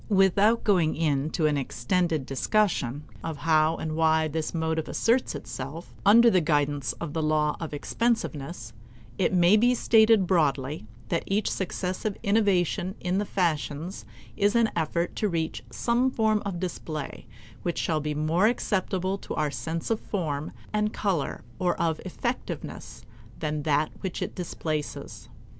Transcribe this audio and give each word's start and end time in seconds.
Without 0.09 0.63
going 0.63 0.95
into 0.95 1.45
an 1.45 1.57
extended 1.57 2.25
discussion 2.25 3.03
of 3.23 3.37
how 3.37 3.75
and 3.75 3.95
why 3.95 4.27
this 4.27 4.51
motive 4.51 4.87
asserts 4.89 5.35
itself 5.35 5.93
under 6.03 6.27
the 6.31 6.41
guidance 6.41 6.93
of 6.93 7.13
the 7.13 7.21
law 7.21 7.55
of 7.59 7.71
expensiveness, 7.71 8.73
it 9.19 9.31
may 9.31 9.55
be 9.55 9.75
stated 9.75 10.25
broadly 10.25 10.87
that 11.09 11.21
each 11.27 11.47
successive 11.51 12.17
innovation 12.23 12.95
in 12.99 13.19
the 13.19 13.25
fashions 13.27 14.03
is 14.35 14.55
an 14.55 14.71
effort 14.75 15.15
to 15.15 15.29
reach 15.29 15.63
some 15.69 16.09
form 16.09 16.41
of 16.47 16.59
display 16.59 17.27
which 17.61 17.77
shall 17.77 17.99
be 17.99 18.15
more 18.15 18.47
acceptable 18.47 19.19
to 19.19 19.35
our 19.35 19.51
sense 19.51 19.91
of 19.91 19.99
form 19.99 20.51
and 20.73 20.93
color 20.93 21.43
or 21.59 21.79
of 21.79 22.01
effectiveness, 22.05 23.05
than 23.37 23.61
that 23.61 23.91
which 23.99 24.23
it 24.23 24.33
displaces. 24.33 25.29